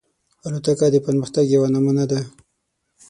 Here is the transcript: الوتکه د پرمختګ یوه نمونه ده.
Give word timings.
الوتکه 0.45 0.85
د 0.91 0.95
پرمختګ 1.07 1.45
یوه 1.55 1.67
نمونه 1.73 2.05
ده. 2.11 2.19